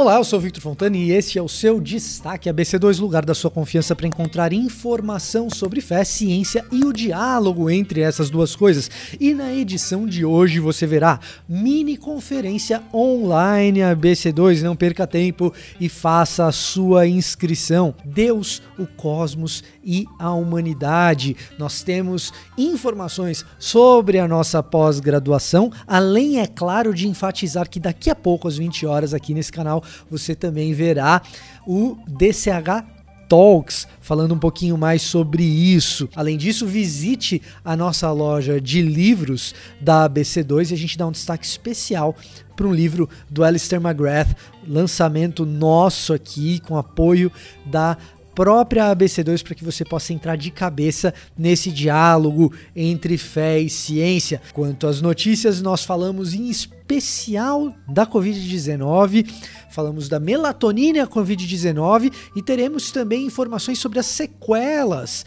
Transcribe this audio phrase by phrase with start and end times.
[0.00, 3.50] Olá, eu sou Victor Fontana e este é o seu Destaque ABC2, lugar da sua
[3.50, 8.90] confiança para encontrar informação sobre fé, ciência e o diálogo entre essas duas coisas.
[9.20, 14.62] E na edição de hoje você verá mini conferência online ABC2.
[14.62, 17.94] Não perca tempo e faça a sua inscrição.
[18.02, 21.36] Deus, o cosmos e a humanidade.
[21.58, 28.14] Nós temos informações sobre a nossa pós-graduação, além, é claro, de enfatizar que daqui a
[28.14, 31.22] pouco, às 20 horas, aqui nesse canal, você também verá
[31.66, 32.84] o DCH
[33.30, 36.08] Talks, falando um pouquinho mais sobre isso.
[36.16, 41.12] Além disso, visite a nossa loja de livros da ABC2 e a gente dá um
[41.12, 42.16] destaque especial
[42.56, 47.30] para um livro do Alistair McGrath, lançamento nosso aqui com apoio
[47.64, 47.96] da
[48.40, 54.40] própria ABC2 para que você possa entrar de cabeça nesse diálogo entre fé e ciência.
[54.54, 59.30] Quanto às notícias, nós falamos em especial da Covid-19
[59.68, 65.26] falamos da melatonina Covid-19 e teremos também informações sobre as sequelas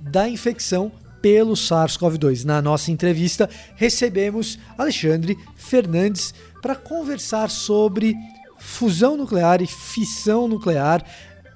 [0.00, 2.44] da infecção pelo SARS-CoV-2.
[2.44, 8.16] Na nossa entrevista, recebemos Alexandre Fernandes para conversar sobre
[8.58, 11.04] fusão nuclear e fissão nuclear.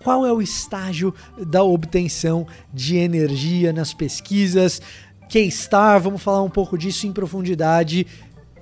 [0.02, 1.14] Qual é o estágio
[1.46, 4.80] da obtenção de energia nas pesquisas?
[5.28, 8.06] K-Star, vamos falar um pouco disso em profundidade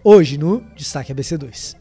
[0.03, 1.77] hoje no Destaque ABC2.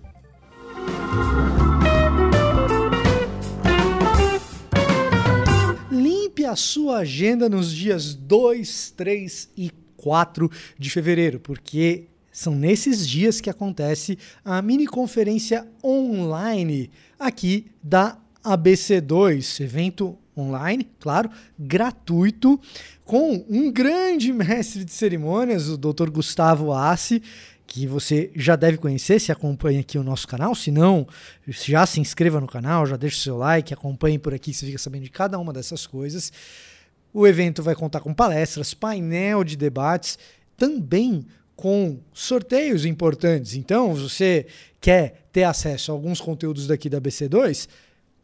[6.45, 13.41] a sua agenda nos dias 2, 3 e 4 de fevereiro, porque são nesses dias
[13.41, 22.59] que acontece a mini conferência online aqui da ABC2, evento online, claro, gratuito,
[23.03, 26.09] com um grande mestre de cerimônias, o Dr.
[26.09, 27.21] Gustavo Assi,
[27.65, 30.53] que você já deve conhecer se acompanha aqui o nosso canal.
[30.53, 31.07] Se não,
[31.47, 34.77] já se inscreva no canal, já deixe o seu like, acompanhe por aqui, você fica
[34.77, 36.31] sabendo de cada uma dessas coisas.
[37.13, 40.19] O evento vai contar com palestras, painel de debates,
[40.57, 41.25] também
[41.55, 43.55] com sorteios importantes.
[43.55, 44.45] Então, você
[44.79, 47.67] quer ter acesso a alguns conteúdos daqui da BC2,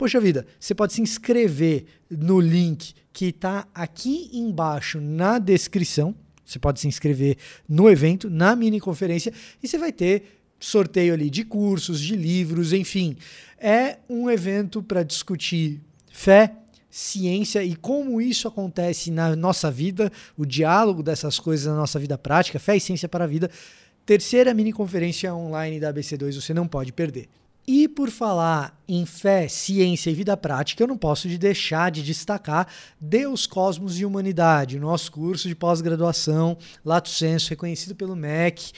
[0.02, 6.60] poxa vida, você pode se inscrever no link que está aqui embaixo na descrição você
[6.60, 7.38] pode se inscrever
[7.70, 9.32] no evento, na mini conferência,
[9.64, 13.16] e você vai ter sorteio ali de cursos, de livros, enfim.
[13.58, 15.80] É um evento para discutir
[16.12, 16.54] fé,
[16.90, 22.18] ciência e como isso acontece na nossa vida, o diálogo dessas coisas na nossa vida
[22.18, 23.50] prática, fé e ciência para a vida.
[24.06, 27.30] Terceira mini conferência online da ABC2, você não pode perder.
[27.68, 32.02] E por falar em fé, ciência e vida prática, eu não posso de deixar de
[32.02, 32.68] destacar
[33.00, 38.72] Deus, Cosmos e Humanidade, nosso curso de pós-graduação, Lato Senso, reconhecido pelo MEC,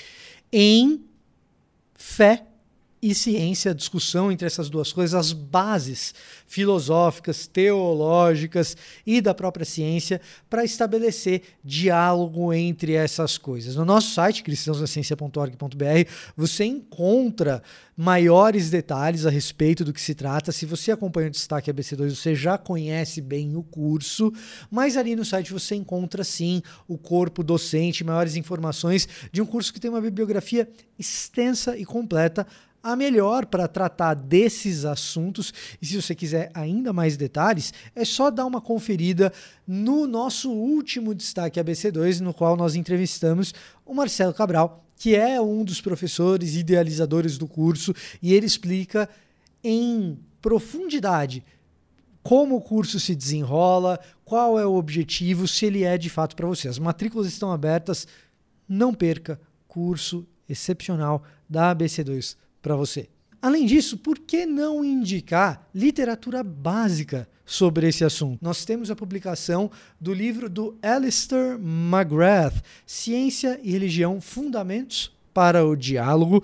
[0.52, 1.04] em
[1.96, 2.46] fé
[3.04, 6.16] e ciência, a discussão entre essas duas coisas, as bases
[6.48, 13.76] filosóficas, teológicas e da própria ciência para estabelecer diálogo entre essas coisas.
[13.76, 17.62] No nosso site, cristãosnaciencia.org.br, você encontra
[17.96, 20.54] maiores detalhes a respeito do que se trata.
[20.54, 24.32] Se você acompanha o Destaque ABC2, você já conhece bem o curso,
[24.72, 29.74] mas ali no site você encontra sim o corpo docente, maiores informações de um curso
[29.74, 32.48] que tem uma bibliografia extensa e completa
[32.84, 35.54] a melhor para tratar desses assuntos.
[35.82, 39.32] E se você quiser ainda mais detalhes, é só dar uma conferida
[39.66, 43.54] no nosso último destaque ABC2, no qual nós entrevistamos
[43.86, 49.10] o Marcelo Cabral, que é um dos professores idealizadores do curso, e ele explica
[49.64, 51.42] em profundidade
[52.22, 56.48] como o curso se desenrola, qual é o objetivo, se ele é de fato para
[56.48, 56.68] você.
[56.68, 58.08] As matrículas estão abertas,
[58.68, 63.10] não perca curso excepcional da ABC2 para você.
[63.42, 68.40] Além disso, por que não indicar literatura básica sobre esse assunto?
[68.42, 69.70] Nós temos a publicação
[70.00, 76.42] do livro do Alistair McGrath, Ciência e Religião: Fundamentos para o Diálogo.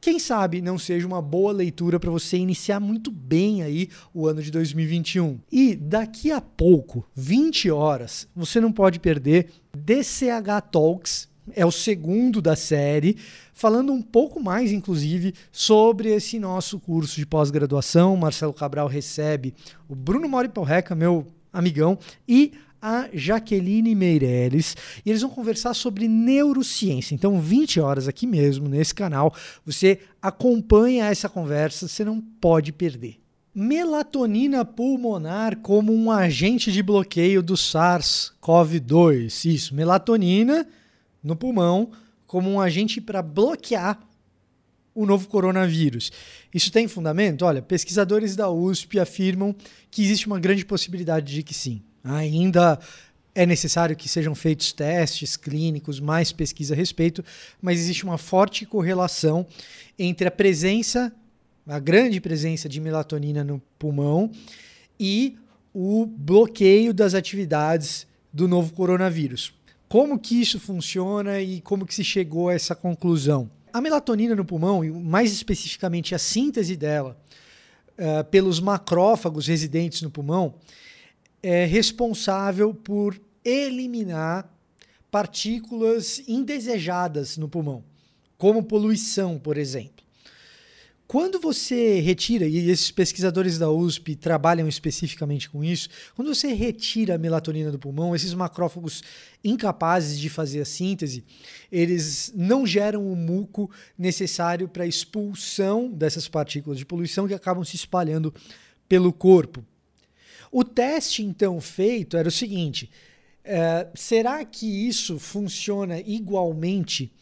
[0.00, 4.42] Quem sabe não seja uma boa leitura para você iniciar muito bem aí o ano
[4.42, 5.38] de 2021.
[5.50, 12.40] E daqui a pouco, 20 horas, você não pode perder DCH Talks, é o segundo
[12.40, 13.16] da série
[13.52, 18.16] falando um pouco mais, inclusive, sobre esse nosso curso de pós-graduação.
[18.16, 19.54] Marcelo Cabral recebe
[19.88, 21.98] o Bruno Mori Porreca, meu amigão,
[22.28, 27.14] e a Jaqueline Meirelles e eles vão conversar sobre neurociência.
[27.14, 29.34] Então, 20 horas aqui mesmo nesse canal,
[29.64, 33.16] você acompanha essa conversa, você não pode perder.
[33.54, 39.50] Melatonina pulmonar como um agente de bloqueio do SARS-CoV-2.
[39.50, 40.66] Isso, melatonina
[41.22, 41.90] no pulmão
[42.26, 44.00] como um agente para bloquear
[44.94, 46.10] o novo coronavírus.
[46.52, 47.44] Isso tem fundamento?
[47.44, 49.54] Olha, pesquisadores da USP afirmam
[49.90, 51.82] que existe uma grande possibilidade de que sim.
[52.02, 52.78] Ainda
[53.34, 57.22] é necessário que sejam feitos testes clínicos, mais pesquisa a respeito,
[57.60, 59.46] mas existe uma forte correlação
[59.98, 61.12] entre a presença,
[61.66, 64.30] a grande presença de melatonina no pulmão
[64.98, 65.36] e
[65.74, 69.52] o bloqueio das atividades do novo coronavírus.
[69.88, 73.50] Como que isso funciona e como que se chegou a essa conclusão?
[73.72, 77.16] A melatonina no pulmão, e mais especificamente a síntese dela
[77.98, 80.54] uh, pelos macrófagos residentes no pulmão,
[81.42, 84.50] é responsável por eliminar
[85.10, 87.84] partículas indesejadas no pulmão,
[88.36, 90.05] como poluição, por exemplo.
[91.06, 97.14] Quando você retira, e esses pesquisadores da USP trabalham especificamente com isso, quando você retira
[97.14, 99.04] a melatonina do pulmão, esses macrófagos
[99.44, 101.24] incapazes de fazer a síntese,
[101.70, 107.62] eles não geram o muco necessário para a expulsão dessas partículas de poluição que acabam
[107.62, 108.34] se espalhando
[108.88, 109.64] pelo corpo.
[110.50, 112.90] O teste então feito era o seguinte:
[113.44, 117.12] é, será que isso funciona igualmente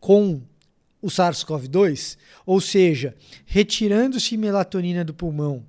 [0.00, 0.42] com
[1.00, 2.16] o SARS-CoV-2?
[2.44, 3.14] Ou seja,
[3.46, 5.64] retirando-se melatonina do pulmão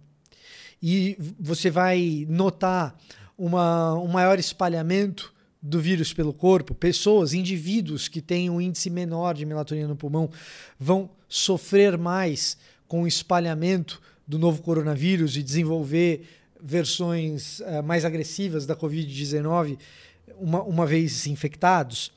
[0.82, 2.98] e você vai notar
[3.38, 9.34] uma, um maior espalhamento do vírus pelo corpo, pessoas, indivíduos que têm um índice menor
[9.34, 10.30] de melatonina no pulmão
[10.80, 16.24] vão sofrer mais com o espalhamento do novo coronavírus e desenvolver
[16.62, 19.78] versões uh, mais agressivas da Covid-19
[20.38, 22.12] uma, uma vez infectados.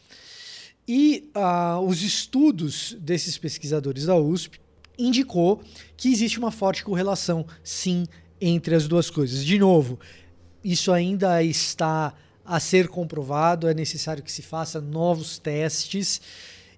[0.86, 4.60] E uh, os estudos desses pesquisadores da USP
[4.98, 5.62] indicou
[5.96, 8.06] que existe uma forte correlação, sim,
[8.40, 9.44] entre as duas coisas.
[9.44, 9.98] De novo,
[10.64, 12.14] isso ainda está
[12.44, 16.20] a ser comprovado, é necessário que se faça novos testes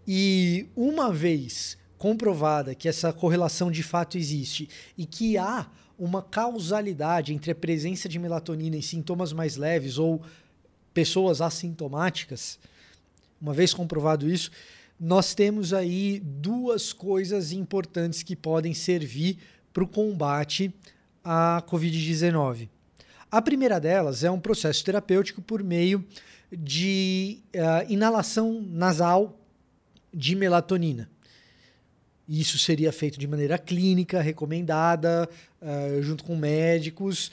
[0.07, 5.67] e uma vez comprovada que essa correlação de fato existe e que há
[5.99, 10.21] uma causalidade entre a presença de melatonina em sintomas mais leves ou
[10.93, 12.59] pessoas assintomáticas,
[13.41, 14.51] uma vez comprovado isso,
[14.99, 19.39] nós temos aí duas coisas importantes que podem servir
[19.73, 20.73] para o combate
[21.23, 22.69] à Covid-19.
[23.31, 26.05] A primeira delas é um processo terapêutico por meio
[26.53, 29.37] de uh, inalação nasal
[30.13, 31.11] de melatonina.
[32.29, 35.29] Isso seria feito de maneira clínica, recomendada,
[35.61, 37.33] uh, junto com médicos.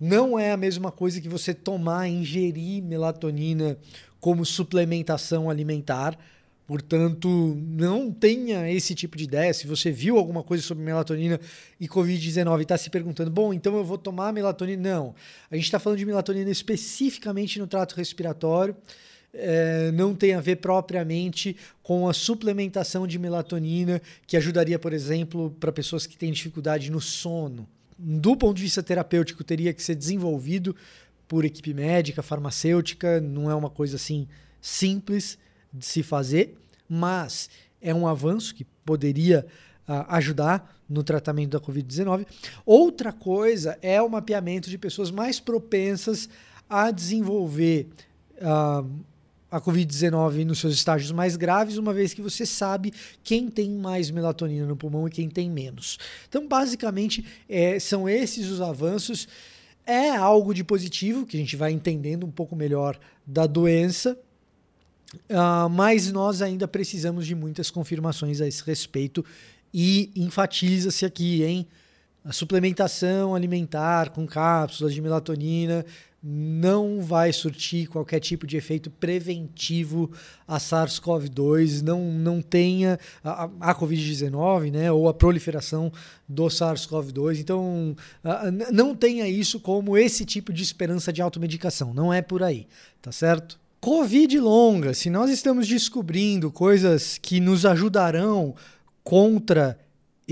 [0.00, 3.78] Não é a mesma coisa que você tomar, ingerir melatonina
[4.22, 6.16] como suplementação alimentar.
[6.64, 7.28] Portanto,
[7.58, 9.52] não tenha esse tipo de ideia.
[9.52, 11.40] Se você viu alguma coisa sobre melatonina
[11.80, 14.90] e Covid-19 e está se perguntando, bom, então eu vou tomar melatonina.
[14.90, 15.14] Não.
[15.50, 18.76] A gente está falando de melatonina especificamente no trato respiratório
[19.34, 25.56] é, não tem a ver propriamente com a suplementação de melatonina, que ajudaria, por exemplo,
[25.58, 27.66] para pessoas que têm dificuldade no sono.
[27.98, 30.76] Do ponto de vista terapêutico, teria que ser desenvolvido
[31.32, 34.28] por equipe médica, farmacêutica, não é uma coisa assim
[34.60, 35.38] simples
[35.72, 37.48] de se fazer, mas
[37.80, 39.46] é um avanço que poderia
[39.88, 42.26] uh, ajudar no tratamento da Covid-19.
[42.66, 46.28] Outra coisa é o mapeamento de pessoas mais propensas
[46.68, 47.88] a desenvolver
[48.36, 48.86] uh,
[49.50, 52.92] a Covid-19 nos seus estágios mais graves, uma vez que você sabe
[53.24, 55.98] quem tem mais melatonina no pulmão e quem tem menos.
[56.28, 59.26] Então, basicamente, é, são esses os avanços.
[59.86, 64.18] É algo de positivo, que a gente vai entendendo um pouco melhor da doença,
[65.28, 69.24] uh, mas nós ainda precisamos de muitas confirmações a esse respeito
[69.74, 71.66] e enfatiza-se aqui, hein?
[72.24, 75.84] A suplementação alimentar com cápsulas de melatonina
[76.22, 80.08] não vai surtir qualquer tipo de efeito preventivo
[80.46, 85.92] a SARS-CoV-2, não, não tenha a, a Covid-19, né, ou a proliferação
[86.28, 87.40] do SARS-CoV-2.
[87.40, 87.96] Então,
[88.72, 92.68] não tenha isso como esse tipo de esperança de automedicação, não é por aí,
[93.00, 93.58] tá certo?
[93.80, 98.54] Covid longa, se nós estamos descobrindo coisas que nos ajudarão
[99.02, 99.76] contra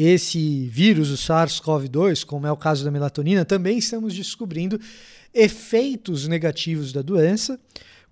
[0.02, 4.80] esse vírus, o SARS-CoV-2, como é o caso da melatonina, também estamos descobrindo
[5.35, 7.59] efeitos negativos da doença,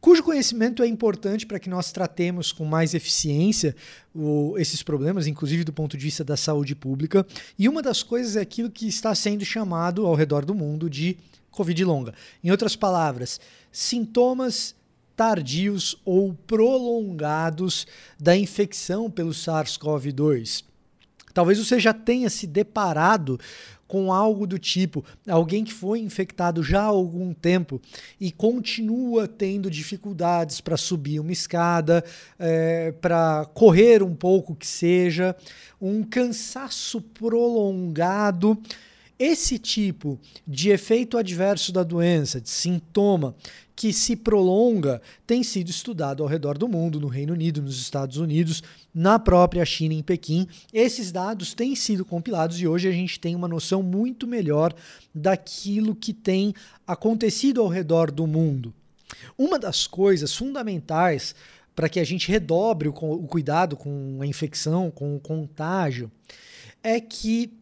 [0.01, 3.75] cujo conhecimento é importante para que nós tratemos com mais eficiência
[4.15, 7.27] o, esses problemas, inclusive do ponto de vista da saúde pública.
[7.59, 11.17] E uma das coisas é aquilo que está sendo chamado ao redor do mundo de
[11.51, 12.15] Covid longa.
[12.45, 13.41] Em outras palavras,
[13.73, 14.75] sintomas
[15.17, 17.87] tardios ou prolongados
[18.21, 20.68] da infecção pelo SARS-CoV-2.
[21.39, 23.39] Talvez você já tenha se deparado
[23.87, 27.81] com algo do tipo, alguém que foi infectado já há algum tempo
[28.21, 32.05] e continua tendo dificuldades para subir uma escada,
[32.41, 35.37] é, para correr um pouco que seja,
[35.81, 38.61] um cansaço prolongado.
[39.19, 43.35] Esse tipo de efeito adverso da doença, de sintoma,
[43.75, 48.17] que se prolonga tem sido estudado ao redor do mundo, no Reino Unido, nos Estados
[48.17, 48.63] Unidos,
[48.95, 50.47] na própria China, em Pequim.
[50.73, 54.75] Esses dados têm sido compilados e hoje a gente tem uma noção muito melhor
[55.15, 56.55] daquilo que tem
[56.87, 58.75] acontecido ao redor do mundo.
[59.37, 61.35] Uma das coisas fundamentais
[61.75, 66.11] para que a gente redobre o, cuidado com a infecção, com o contágio,
[66.83, 67.53] é que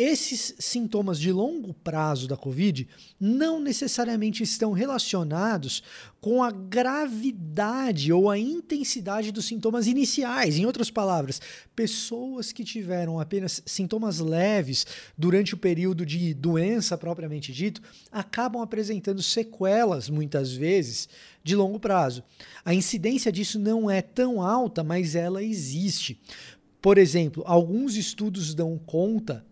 [0.00, 2.88] esses sintomas de longo prazo da Covid
[3.20, 5.82] não necessariamente estão relacionados
[6.22, 10.56] com a gravidade ou a intensidade dos sintomas iniciais.
[10.56, 11.40] Em outras palavras,
[11.76, 14.86] pessoas que tiveram apenas sintomas leves
[15.18, 21.10] durante o período de doença propriamente dito acabam apresentando sequelas, muitas vezes,
[21.44, 22.22] de longo prazo.
[22.64, 26.18] A incidência disso não é tão alta, mas ela existe.
[26.80, 29.44] Por exemplo, alguns estudos dão conta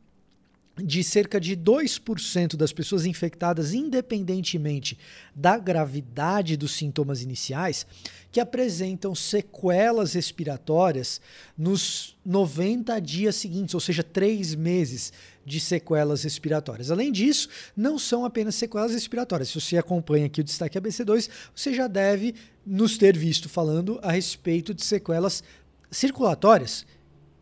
[0.83, 4.99] de cerca de 2% das pessoas infectadas, independentemente
[5.35, 7.87] da gravidade dos sintomas iniciais,
[8.31, 11.21] que apresentam sequelas respiratórias
[11.57, 15.13] nos 90 dias seguintes, ou seja, três meses
[15.45, 16.91] de sequelas respiratórias.
[16.91, 19.49] Além disso, não são apenas sequelas respiratórias.
[19.49, 24.13] Se você acompanha aqui o Destaque ABC2, você já deve nos ter visto falando a
[24.13, 25.43] respeito de sequelas
[25.91, 26.85] circulatórias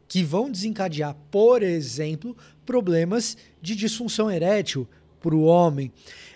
[0.09, 4.87] que vão desencadear, por exemplo, problemas de disfunção erétil
[5.21, 5.91] para o homem.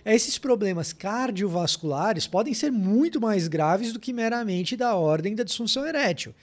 [0.05, 5.87] Esses problemas cardiovasculares podem ser muito mais graves do que meramente da ordem da disfunção
[5.87, 6.35] erétil.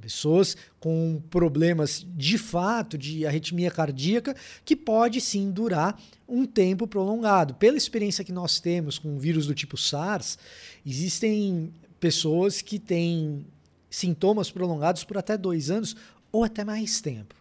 [0.00, 7.54] Pessoas com problemas de fato de arritmia cardíaca que pode sim durar um tempo prolongado.
[7.54, 10.38] Pela experiência que nós temos com o vírus do tipo SARS,
[10.86, 13.44] existem pessoas que têm
[13.90, 15.96] sintomas prolongados por até dois anos
[16.30, 17.39] ou até mais tempo.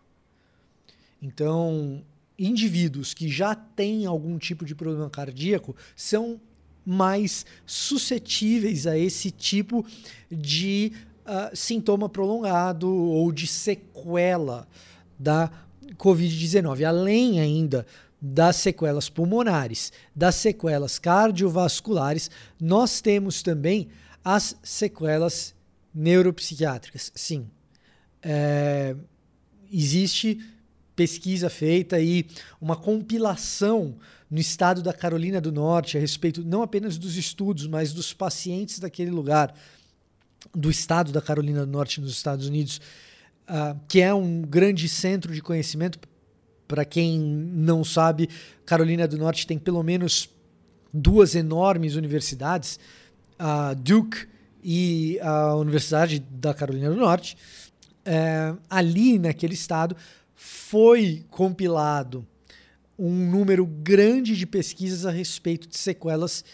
[1.22, 2.04] Então,
[2.38, 6.40] indivíduos que já têm algum tipo de problema cardíaco são
[6.86, 9.86] mais suscetíveis a esse tipo
[10.32, 10.94] de
[11.26, 14.68] uh, sintoma prolongado ou de sequela
[15.20, 15.52] da
[15.98, 16.84] Covid-19.
[16.84, 17.86] Além ainda
[18.22, 23.90] das sequelas pulmonares, das sequelas cardiovasculares, nós temos também
[24.24, 25.54] as sequelas
[25.94, 27.12] neuropsiquiátricas.
[27.16, 27.50] Sim,
[28.22, 28.96] é,
[29.72, 30.40] existe
[31.00, 32.26] pesquisa feita e
[32.60, 33.96] uma compilação
[34.30, 38.80] no estado da Carolina do Norte a respeito não apenas dos estudos, mas dos pacientes
[38.80, 39.56] daquele lugar,
[40.54, 42.82] do estado da Carolina do Norte nos Estados Unidos,
[43.48, 45.98] uh, que é um grande centro de conhecimento.
[46.68, 48.28] Para quem não sabe,
[48.66, 50.30] Carolina do Norte tem pelo menos
[50.94, 52.78] duas enormes universidades,
[53.40, 54.28] a Duke
[54.62, 57.38] e a Universidade da Carolina do Norte
[58.06, 59.96] é, ali naquele estado
[60.42, 62.26] foi compilado
[62.98, 66.46] um número grande de pesquisas a respeito de sequelas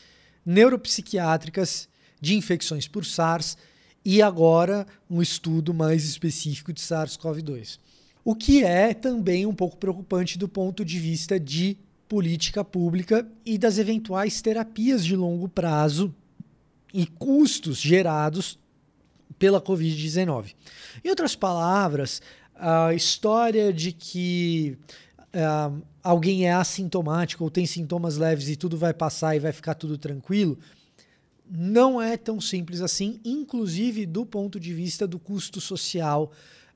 [0.44, 1.88] neuropsiquiátricas
[2.20, 3.56] de infecções por SARS
[4.04, 7.78] e agora um estudo mais específico de SARS-CoV-2.
[8.24, 11.78] O que é também um pouco preocupante do ponto de vista de
[12.10, 16.12] política pública e das eventuais terapias de longo prazo
[16.92, 18.58] e custos gerados
[19.38, 20.56] pela Covid-19.
[21.04, 22.20] Em outras palavras,
[22.56, 24.78] a história de que
[25.34, 29.76] uh, alguém é assintomático ou tem sintomas leves e tudo vai passar e vai ficar
[29.76, 30.58] tudo tranquilo,
[31.50, 36.32] não é tão simples assim, inclusive do ponto de vista do custo social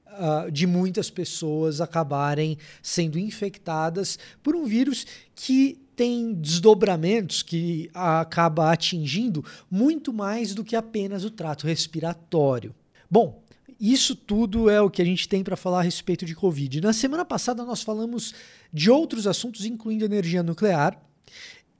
[0.07, 8.71] uh, de muitas pessoas acabarem sendo infectadas por um vírus que tem desdobramentos que acaba
[8.71, 12.73] atingindo muito mais do que apenas o trato respiratório.
[13.11, 13.41] Bom,
[13.79, 16.81] isso tudo é o que a gente tem para falar a respeito de Covid.
[16.81, 18.33] Na semana passada nós falamos
[18.73, 21.01] de outros assuntos, incluindo energia nuclear,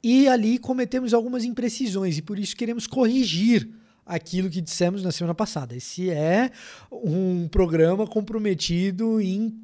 [0.01, 3.69] e ali cometemos algumas imprecisões e por isso queremos corrigir
[4.05, 5.75] aquilo que dissemos na semana passada.
[5.75, 6.51] Esse é
[6.91, 9.59] um programa comprometido em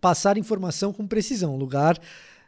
[0.00, 1.98] passar informação com precisão, lugar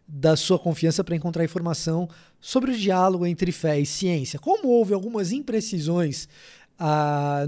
[0.07, 2.09] da sua confiança para encontrar informação
[2.41, 4.39] sobre o diálogo entre fé e ciência.
[4.39, 6.29] Como houve algumas imprecisões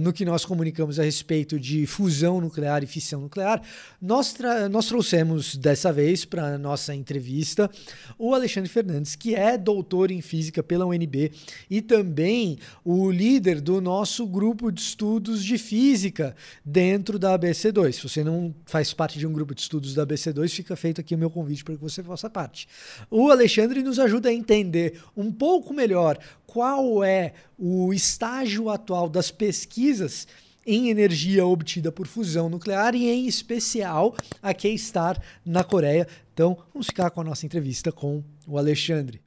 [0.01, 3.63] no que nós comunicamos a respeito de fusão nuclear e fissão nuclear,
[4.01, 4.35] nós,
[4.71, 7.71] nós trouxemos dessa vez para nossa entrevista
[8.19, 11.31] o Alexandre Fernandes, que é doutor em física pela UNB
[11.69, 16.35] e também o líder do nosso grupo de estudos de física
[16.65, 17.93] dentro da ABC2.
[17.93, 21.15] Se você não faz parte de um grupo de estudos da ABC2, fica feito aqui
[21.15, 22.67] o meu convite para que você faça parte.
[23.11, 26.19] O Alexandre nos ajuda a entender um pouco melhor
[26.51, 30.27] qual é o estágio atual das pesquisas
[30.67, 36.09] em energia obtida por fusão nuclear e, em especial, a K-Star na Coreia.
[36.35, 39.23] Então, vamos ficar com a nossa entrevista com o Alexandre.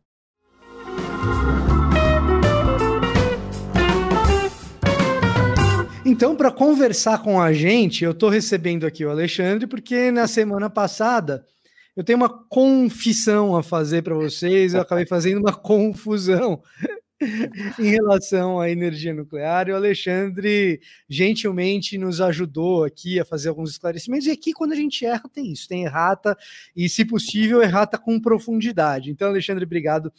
[6.06, 10.70] Então, para conversar com a gente, eu estou recebendo aqui o Alexandre, porque na semana
[10.70, 11.46] passada
[11.96, 16.62] eu tenho uma confissão a fazer para vocês, eu acabei fazendo uma confusão
[17.80, 19.68] em relação à energia nuclear.
[19.68, 24.28] E o Alexandre gentilmente nos ajudou aqui a fazer alguns esclarecimentos.
[24.28, 26.38] E aqui, quando a gente erra, tem isso: tem errata,
[26.76, 29.10] e se possível, errata com profundidade.
[29.10, 30.12] Então, Alexandre, obrigado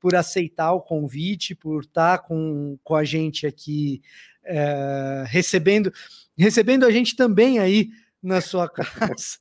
[0.00, 4.02] por aceitar o convite, por estar com, com a gente aqui,
[4.44, 5.92] é, recebendo,
[6.36, 7.90] recebendo a gente também aí
[8.22, 9.38] na sua casa.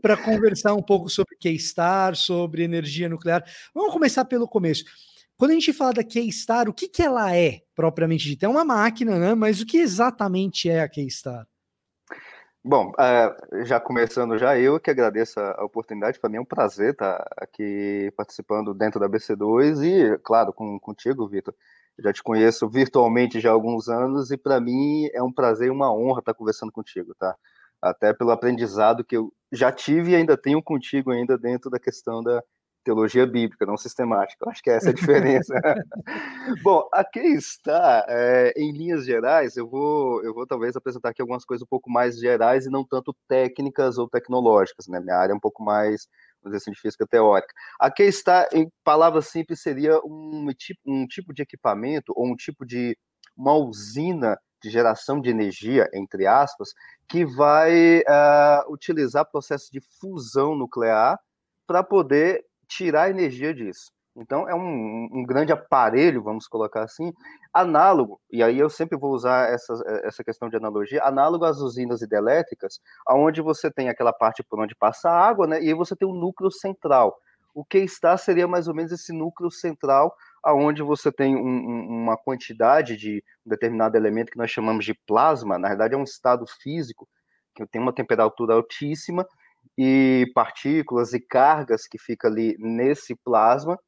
[0.00, 3.44] para conversar um pouco sobre K-Star, sobre energia nuclear.
[3.74, 4.84] Vamos começar pelo começo.
[5.36, 8.46] Quando a gente fala da Keystar, o que, que ela é, propriamente dita?
[8.46, 9.34] É uma máquina, né?
[9.34, 11.46] Mas o que exatamente é a Keystar?
[12.66, 16.92] Bom, uh, já começando já, eu que agradeço a oportunidade, para mim é um prazer
[16.92, 21.54] estar aqui participando dentro da BC2 e, claro, com, contigo, Vitor.
[21.98, 25.70] Já te conheço virtualmente já há alguns anos e para mim é um prazer e
[25.70, 27.36] uma honra estar conversando contigo, tá?
[27.82, 32.22] Até pelo aprendizado que eu já tive e ainda tenho contigo ainda dentro da questão
[32.22, 32.42] da,
[32.84, 34.44] teologia bíblica, não sistemática.
[34.44, 35.54] Eu acho que é essa a diferença.
[36.62, 41.44] Bom, aqui está, é, em linhas gerais, eu vou, eu vou talvez apresentar aqui algumas
[41.44, 45.00] coisas um pouco mais gerais e não tanto técnicas ou tecnológicas, né?
[45.00, 46.06] Minha área é um pouco mais,
[46.42, 47.52] vamos dizer assim, de física teórica.
[47.80, 52.66] Aqui está, em palavras simples, seria um tipo, um tipo de equipamento ou um tipo
[52.66, 52.96] de
[53.36, 56.70] uma usina de geração de energia, entre aspas,
[57.08, 61.18] que vai uh, utilizar processo de fusão nuclear
[61.66, 62.44] para poder
[62.76, 63.92] tirar energia disso.
[64.16, 67.12] Então, é um, um, grande aparelho, vamos colocar assim,
[67.52, 72.00] análogo, e aí eu sempre vou usar essa, essa questão de analogia, análogo às usinas
[72.00, 75.96] hidrelétricas, onde você tem aquela parte por onde passa a água, né, e aí você
[75.96, 77.16] tem um núcleo central.
[77.52, 80.14] O que está seria mais ou menos esse núcleo central,
[80.44, 85.58] aonde você tem um, uma quantidade de um determinado elemento que nós chamamos de plasma,
[85.58, 87.08] na verdade é um estado físico,
[87.52, 89.26] que tem uma temperatura altíssima,
[89.76, 93.78] e partículas e cargas que fica ali nesse plasma,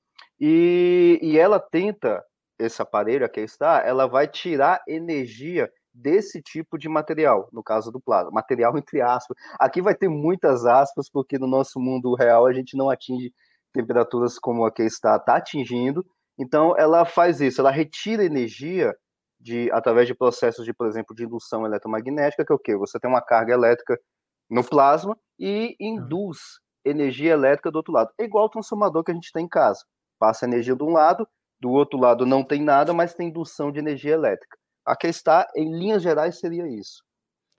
[0.40, 2.22] e, e ela tenta,
[2.58, 8.00] esse aparelho aqui está, ela vai tirar energia desse tipo de material, no caso do
[8.00, 9.36] plasma, material entre aspas.
[9.58, 13.32] Aqui vai ter muitas aspas, porque no nosso mundo real a gente não atinge
[13.72, 16.04] temperaturas como a que está, está atingindo,
[16.38, 18.94] então ela faz isso, ela retira energia
[19.40, 22.76] de, através de processos de, por exemplo, de indução eletromagnética, que é o quê?
[22.76, 23.98] Você tem uma carga elétrica
[24.48, 26.38] no plasma e induz
[26.84, 28.10] energia elétrica do outro lado.
[28.18, 29.84] É igual o transformador que a gente tem em casa.
[30.18, 31.26] Passa energia de um lado,
[31.60, 34.56] do outro lado não tem nada, mas tem indução de energia elétrica.
[34.84, 37.02] Aqui está, em linhas gerais, seria isso.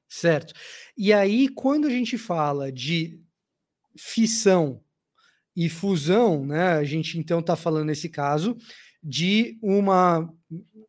[0.09, 0.53] Certo.
[0.97, 3.21] E aí, quando a gente fala de
[3.97, 4.81] fissão
[5.55, 8.55] e fusão, né, a gente então está falando nesse caso
[9.03, 10.29] de uma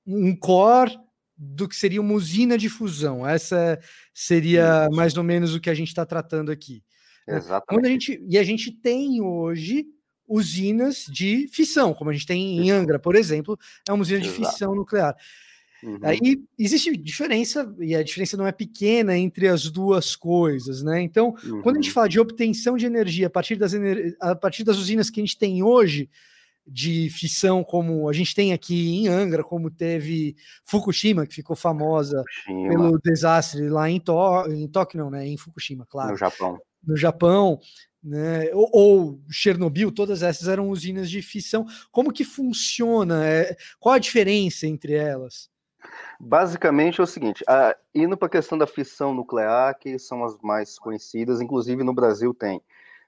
[0.07, 0.97] um core
[1.39, 3.27] do que seria uma usina de fusão.
[3.27, 3.79] Essa
[4.13, 6.83] seria mais ou menos o que a gente está tratando aqui.
[7.27, 7.37] Né?
[7.37, 7.67] Exatamente.
[7.69, 9.87] Quando a gente, e a gente tem hoje
[10.27, 14.41] usinas de fissão, como a gente tem em Angra, por exemplo, é uma usina Exato.
[14.41, 15.17] de fissão nuclear.
[15.83, 16.01] Uhum.
[16.03, 21.01] Aí existe diferença, e a diferença não é pequena entre as duas coisas, né?
[21.01, 21.63] Então, uhum.
[21.63, 21.95] quando a gente uhum.
[21.95, 23.73] fala de obtenção de energia a partir, das
[24.21, 26.11] a partir das usinas que a gente tem hoje,
[26.71, 32.23] de fissão como a gente tem aqui em Angra, como teve Fukushima, que ficou famosa
[32.47, 32.69] Fukushima.
[32.69, 35.27] pelo desastre lá em, to em Tóquio, não, né?
[35.27, 36.11] Em Fukushima, claro.
[36.11, 36.59] No Japão.
[36.87, 37.59] No Japão,
[38.03, 38.51] né?
[38.53, 41.67] Ou, ou, Chernobyl, todas essas eram usinas de fissão.
[41.91, 43.27] Como que funciona?
[43.27, 45.51] É, qual a diferença entre elas?
[46.21, 50.37] Basicamente é o seguinte, a, indo para a questão da fissão nuclear, que são as
[50.43, 52.61] mais conhecidas, inclusive no Brasil tem.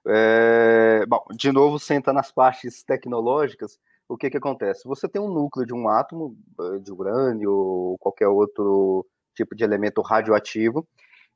[0.06, 4.88] É, bom, de novo, senta nas partes tecnológicas, o que, que acontece?
[4.88, 9.62] Você tem um núcleo de um átomo, eh, de urânio ou qualquer outro tipo de
[9.62, 10.86] elemento radioativo,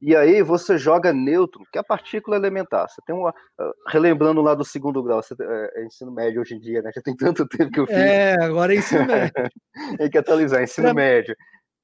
[0.00, 2.88] e aí você joga nêutron, que é a partícula elementar.
[2.88, 3.34] Você tem uma.
[3.58, 6.90] Ah, relembrando lá do segundo grau, você, é, é, ensino médio hoje em dia, né?
[6.94, 7.96] Já tem tanto tempo que eu fiz.
[7.96, 9.32] É, agora é ensino médio.
[9.98, 11.36] tem que atualizar, ensino pra, médio.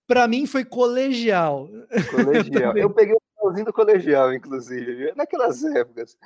[0.07, 1.69] Para mim foi colegial.
[2.11, 2.77] Colegial.
[2.77, 6.16] eu, eu peguei o finalzinho do colegial, inclusive, naquelas épocas.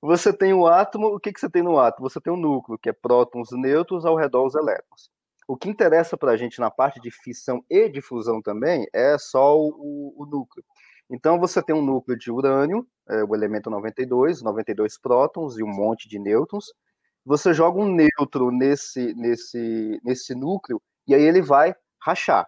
[0.00, 2.08] Você tem o átomo, o que, que você tem no átomo?
[2.08, 5.10] Você tem o um núcleo, que é prótons, nêutrons, ao redor os elétrons.
[5.46, 9.16] O que interessa para a gente na parte de fissão e de fusão também é
[9.18, 10.64] só o, o núcleo.
[11.10, 15.74] Então você tem um núcleo de urânio, é, o elemento 92, 92 prótons e um
[15.74, 16.66] monte de nêutrons.
[17.24, 22.46] Você joga um nêutron nesse, nesse, nesse núcleo e aí ele vai rachar.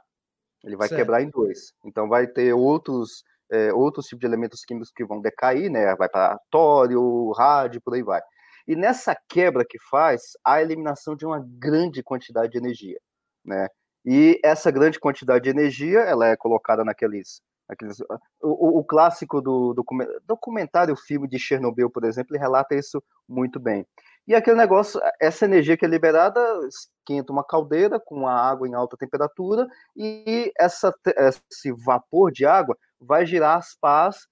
[0.62, 1.00] Ele vai certo.
[1.00, 1.72] quebrar em dois.
[1.84, 5.94] Então vai ter outros é, outros tipos de elementos químicos que vão decair, né?
[5.96, 8.20] Vai para tório, rádio, por aí vai.
[8.66, 12.98] E nessa quebra que faz, há a eliminação de uma grande quantidade de energia,
[13.44, 13.68] né?
[14.04, 18.00] E essa grande quantidade de energia, ela é colocada naqueles, naqueles
[18.40, 19.84] o, o clássico do, do
[20.26, 23.86] documentário, filme de Chernobyl, por exemplo, ele relata isso muito bem.
[24.26, 28.74] E aquele negócio, essa energia que é liberada, esquenta uma caldeira com a água em
[28.74, 34.26] alta temperatura e essa, esse vapor de água vai girar as pás,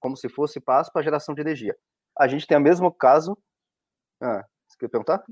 [0.00, 1.76] como se fosse pás, para geração de energia.
[2.18, 3.36] A gente tem o mesmo caso.
[4.20, 5.22] Ah, você quer perguntar?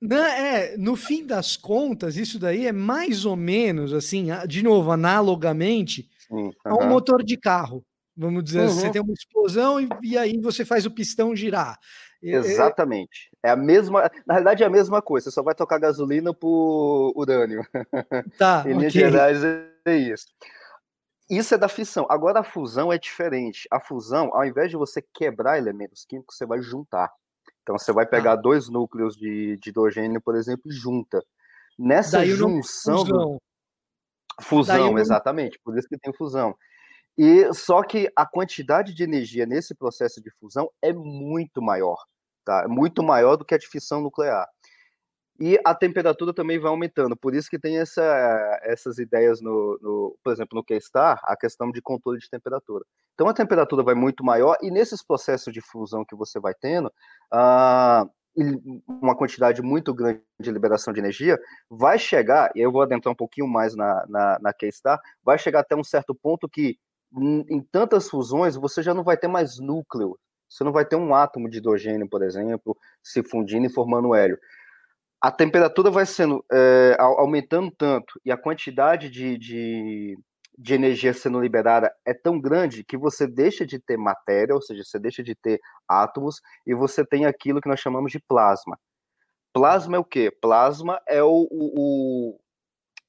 [0.00, 4.92] Não, é, no fim das contas, isso daí é mais ou menos assim, de novo,
[4.92, 7.84] analogamente, Sim, a um motor de carro.
[8.16, 8.68] Vamos dizer, uhum.
[8.68, 11.78] você tem uma explosão e, e, aí você faz o pistão girar.
[12.20, 13.30] Exatamente.
[13.44, 17.12] É a mesma, na realidade é a mesma coisa, você só vai tocar gasolina por
[17.14, 17.64] urânio.
[18.36, 18.64] Tá.
[18.66, 19.10] em linhas okay.
[19.10, 20.26] gerais é isso.
[21.28, 22.06] Isso é da fissão.
[22.08, 23.68] Agora a fusão é diferente.
[23.70, 27.12] A fusão, ao invés de você quebrar elementos químicos, você vai juntar.
[27.62, 28.36] Então você vai pegar ah.
[28.36, 31.22] dois núcleos de, de, hidrogênio, por exemplo, e junta.
[31.78, 33.04] Nessa Daí junção.
[33.04, 33.40] Fusão,
[34.40, 35.58] fusão exatamente.
[35.62, 36.56] Por isso que tem fusão.
[37.16, 41.98] E só que a quantidade de energia nesse processo de fusão é muito maior,
[42.44, 42.62] tá?
[42.62, 44.48] É muito maior do que a de fissão nuclear.
[45.40, 48.02] E a temperatura também vai aumentando, por isso que tem essa,
[48.62, 52.84] essas ideias no, no, por exemplo, no K-Star, a questão de controle de temperatura.
[53.14, 56.88] Então a temperatura vai muito maior e nesses processos de fusão que você vai tendo,
[57.32, 58.10] uh,
[58.86, 61.38] uma quantidade muito grande de liberação de energia,
[61.70, 65.60] vai chegar, e eu vou adentrar um pouquinho mais na, na, na K-Star, vai chegar
[65.60, 66.76] até um certo ponto que
[67.16, 71.14] em, tantas fusões você já não vai ter mais núcleo, você não vai ter um
[71.14, 74.38] átomo de hidrogênio, por exemplo, se fundindo e formando hélio
[75.20, 80.18] a temperatura vai sendo é, aumentando tanto e a quantidade de, de,
[80.56, 84.84] de, energia sendo liberada é tão grande que você deixa de ter matéria, ou seja,
[84.84, 88.78] você deixa de ter átomos e você tem aquilo que nós chamamos de plasma.
[89.52, 90.30] Plasma é o quê?
[90.30, 92.40] Plasma é o, o, o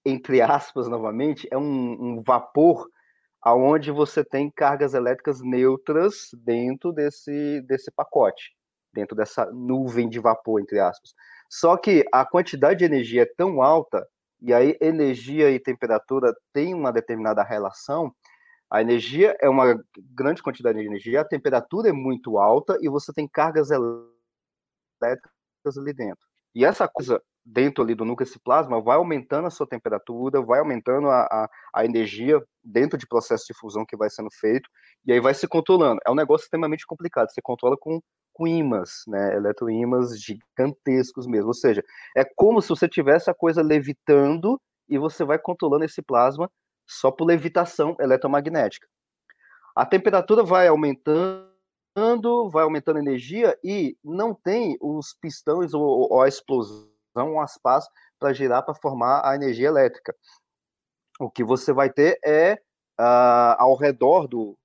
[0.04, 2.90] entre aspas, novamente, é um, um vapor
[3.42, 8.52] aonde você tem cargas elétricas neutras dentro desse, desse pacote,
[8.94, 11.14] dentro dessa nuvem de vapor, entre aspas.
[11.50, 14.08] Só que a quantidade de energia é tão alta,
[14.42, 18.14] e aí energia e temperatura têm uma determinada relação.
[18.70, 19.82] A energia é uma
[20.14, 24.08] grande quantidade de energia, a temperatura é muito alta e você tem cargas elétricas
[25.78, 26.26] ali dentro.
[26.54, 30.60] E essa coisa dentro ali do núcleo, esse plasma, vai aumentando a sua temperatura, vai
[30.60, 34.70] aumentando a, a, a, energia dentro de processo de fusão que vai sendo feito,
[35.06, 36.00] e aí vai se controlando.
[36.06, 38.00] É um negócio extremamente complicado, você controla com
[38.40, 41.48] com né, eletroímãs gigantescos mesmo.
[41.48, 41.84] Ou seja,
[42.16, 46.50] é como se você tivesse a coisa levitando e você vai controlando esse plasma
[46.88, 48.88] só por levitação eletromagnética.
[49.76, 56.22] A temperatura vai aumentando, vai aumentando a energia e não tem os pistões ou, ou
[56.22, 57.86] a explosão, ou as pás
[58.18, 60.16] para girar para formar a energia elétrica.
[61.20, 62.54] O que você vai ter é
[63.00, 64.58] uh, ao redor do,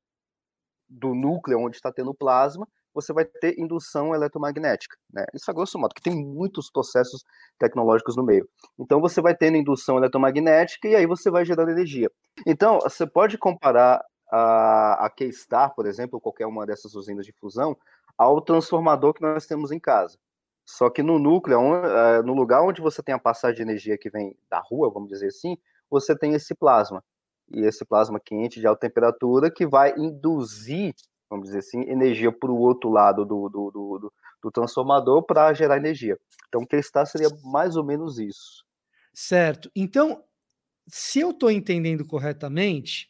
[0.88, 5.26] do núcleo onde está tendo plasma, você vai ter indução eletromagnética, né?
[5.35, 7.24] Isso é grosso modo, que tem muitos processos
[7.59, 8.48] tecnológicos no meio.
[8.78, 12.11] Então você vai tendo indução eletromagnética e aí você vai gerando energia.
[12.46, 17.76] Então, você pode comparar a, a K-Star, por exemplo, qualquer uma dessas usinas de fusão,
[18.16, 20.18] ao transformador que nós temos em casa.
[20.66, 24.11] Só que no núcleo, é, no lugar onde você tem a passagem de energia que
[24.11, 25.59] vem da rua, vamos dizer assim,
[25.90, 27.04] você tem esse plasma.
[27.52, 30.94] E esse plasma quente de alta temperatura que vai induzir
[31.28, 35.76] vamos dizer assim, energia para o outro lado do, do, do, do transformador para gerar
[35.76, 36.18] energia.
[36.48, 38.64] Então, o está seria mais ou menos isso.
[39.12, 39.70] Certo.
[39.74, 40.22] Então,
[40.87, 43.08] se eu estou entendendo corretamente,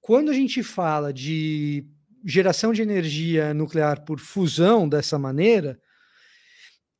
[0.00, 1.84] quando a gente fala de
[2.24, 5.80] geração de energia nuclear por fusão dessa maneira,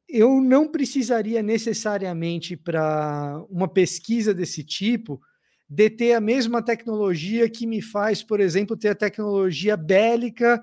[0.08, 5.20] eu não precisaria necessariamente para uma pesquisa desse tipo
[5.68, 10.62] deter a mesma tecnologia que me faz, por exemplo, ter a tecnologia bélica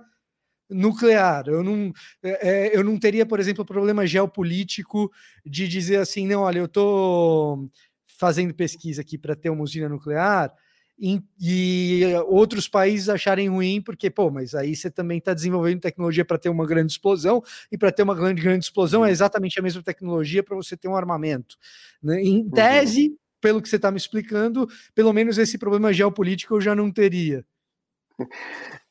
[0.70, 1.46] nuclear.
[1.48, 1.92] Eu não,
[2.24, 5.12] é, é eu não teria, por exemplo, problema geopolítico
[5.46, 7.70] de dizer assim, não, olha, eu estou
[8.18, 10.54] fazendo pesquisa aqui para ter uma usina nuclear
[11.00, 16.38] e outros países acharem ruim, porque, pô, mas aí você também está desenvolvendo tecnologia para
[16.38, 19.82] ter uma grande explosão, e para ter uma grande, grande explosão é exatamente a mesma
[19.82, 21.58] tecnologia para você ter um armamento.
[22.02, 22.22] Né?
[22.22, 22.50] Em uhum.
[22.52, 23.18] tese, uhum.
[23.44, 27.46] Pelo que você está me explicando, pelo menos esse problema geopolítico eu já não teria.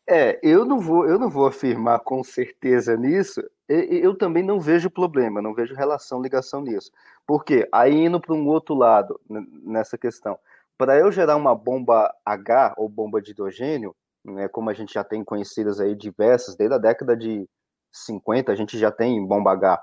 [0.05, 3.41] É, eu não vou, eu não vou afirmar com certeza nisso.
[3.69, 6.91] Eu também não vejo problema, não vejo relação, ligação nisso.
[7.27, 9.19] Porque aí indo para um outro lado
[9.65, 10.39] nessa questão,
[10.77, 15.05] para eu gerar uma bomba H ou bomba de hidrogênio, né, como a gente já
[15.05, 17.49] tem conhecidas aí diversas, desde a década de
[17.93, 19.83] 50 a gente já tem bomba H.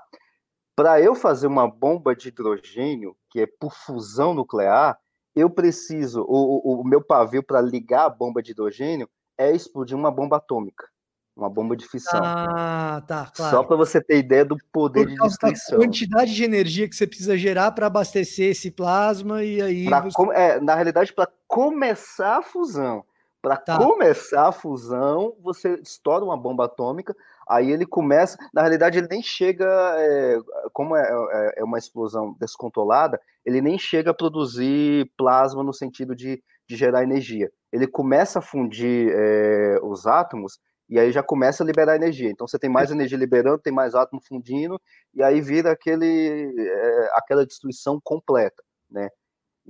[0.76, 4.98] Para eu fazer uma bomba de hidrogênio, que é por fusão nuclear,
[5.34, 9.96] eu preciso, o, o, o meu pavio para ligar a bomba de hidrogênio é explodir
[9.96, 10.86] uma bomba atômica,
[11.36, 12.20] uma bomba de fissão.
[12.22, 13.56] Ah, tá, claro.
[13.56, 15.78] Só para você ter ideia do poder de destruição.
[15.78, 19.84] A quantidade de energia que você precisa gerar para abastecer esse plasma e aí.
[19.88, 20.14] Você...
[20.14, 20.32] Com...
[20.32, 23.04] É, na realidade, para começar a fusão.
[23.42, 23.78] Para tá.
[23.78, 27.16] começar a fusão, você estoura uma bomba atômica,
[27.48, 28.36] aí ele começa.
[28.52, 29.66] Na realidade, ele nem chega.
[29.98, 30.38] É,
[30.72, 36.14] como é, é, é uma explosão descontrolada, ele nem chega a produzir plasma no sentido
[36.14, 37.50] de, de gerar energia.
[37.72, 40.58] Ele começa a fundir é, os átomos
[40.90, 42.28] e aí já começa a liberar energia.
[42.30, 44.78] Então você tem mais energia liberando, tem mais átomo fundindo,
[45.14, 49.08] e aí vira aquele, é, aquela destruição completa, né?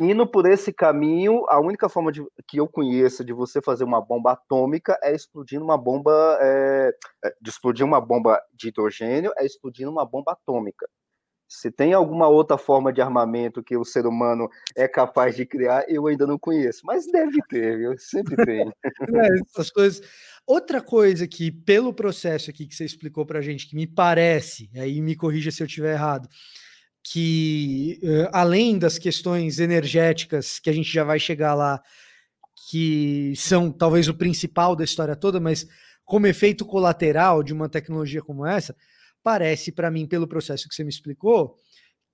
[0.02, 4.00] Indo por esse caminho, a única forma de, que eu conheço de você fazer uma
[4.00, 6.90] bomba atômica é explodindo uma bomba, é,
[7.38, 10.88] de explodir uma bomba de hidrogênio, é explodindo uma bomba atômica.
[11.46, 15.84] Se tem alguma outra forma de armamento que o ser humano é capaz de criar,
[15.86, 17.94] eu ainda não conheço, mas deve ter, viu?
[17.98, 18.72] Sempre tem.
[19.14, 20.00] é, essas coisas.
[20.46, 24.70] Outra coisa que, pelo processo aqui que você explicou para a gente, que me parece,
[24.76, 26.26] aí me corrija se eu estiver errado,
[27.02, 31.82] que uh, além das questões energéticas, que a gente já vai chegar lá,
[32.68, 35.66] que são talvez o principal da história toda, mas
[36.04, 38.76] como efeito colateral de uma tecnologia como essa,
[39.22, 41.56] parece para mim, pelo processo que você me explicou,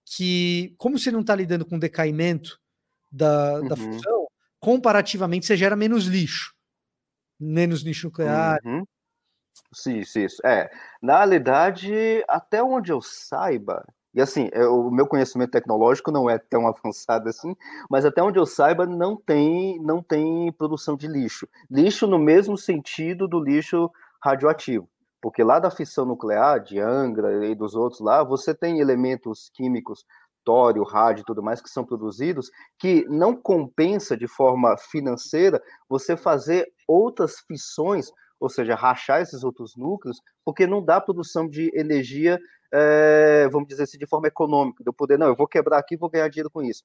[0.05, 2.61] que como você não está lidando com decaimento
[3.11, 3.68] da, uhum.
[3.68, 4.27] da fusão,
[4.61, 6.55] comparativamente você gera menos lixo.
[7.38, 8.59] Menos lixo nuclear.
[8.64, 8.85] Uhum.
[9.72, 10.27] Sim, sim.
[10.44, 10.70] É,
[11.03, 11.92] na realidade,
[12.29, 13.85] até onde eu saiba,
[14.16, 17.55] e assim, é, o meu conhecimento tecnológico não é tão avançado assim,
[17.90, 21.46] mas até onde eu saiba, não tem, não tem produção de lixo.
[21.70, 23.90] Lixo no mesmo sentido do lixo
[24.24, 24.88] radioativo.
[25.20, 30.07] Porque lá da fissão nuclear, de Angra e dos outros lá, você tem elementos químicos,
[30.44, 36.16] tório, rádio e tudo mais, que são produzidos, que não compensa de forma financeira você
[36.16, 42.38] fazer outras fissões, ou seja, rachar esses outros núcleos, porque não dá produção de energia,
[42.72, 45.94] é, vamos dizer assim, de forma econômica, de eu poder, não, eu vou quebrar aqui
[45.94, 46.83] e vou ganhar dinheiro com isso.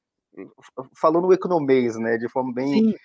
[0.96, 2.96] Falando o economês, né, de forma bem,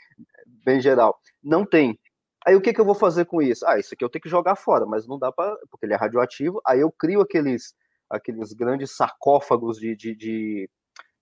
[0.64, 1.18] bem geral.
[1.42, 1.98] Não tem.
[2.46, 3.66] Aí o que, que eu vou fazer com isso?
[3.66, 5.96] Ah, isso aqui eu tenho que jogar fora, mas não dá para, porque ele é
[5.96, 6.60] radioativo.
[6.64, 7.74] Aí eu crio aqueles,
[8.08, 10.70] aqueles grandes sarcófagos de, de, de,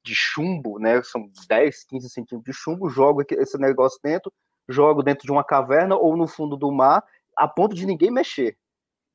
[0.04, 1.02] de chumbo, né?
[1.02, 4.30] São 10, 15 centímetros de chumbo, jogo esse negócio dentro,
[4.68, 7.05] jogo dentro de uma caverna ou no fundo do mar,
[7.37, 8.57] a ponto de ninguém mexer.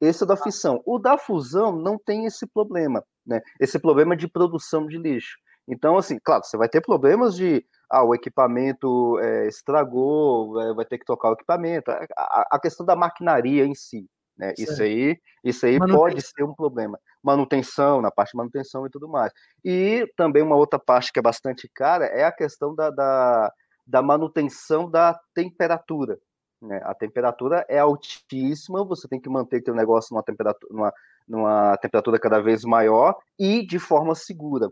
[0.02, 0.82] Esse é da fissão.
[0.86, 3.42] O da fusão não tem esse problema, né?
[3.60, 5.38] Esse problema de produção de lixo.
[5.68, 10.86] Então, assim, claro, você vai ter problemas de ah, o equipamento é, estragou, é, vai
[10.86, 11.92] ter que tocar o equipamento.
[11.92, 14.08] A, a, questão da maquinaria em si,
[14.38, 14.54] né?
[14.58, 17.00] Isso aí, isso aí pode ser um problema.
[17.22, 19.32] Manutenção, na parte de manutenção e tudo mais.
[19.64, 23.54] E também uma outra parte que é bastante cara é a questão da, da,
[23.90, 26.20] da manutenção da temperatura.
[26.62, 26.80] Né?
[26.84, 30.94] A temperatura é altíssima, você tem que manter o negócio numa temperatura, numa,
[31.28, 34.70] numa temperatura cada vez maior e de forma segura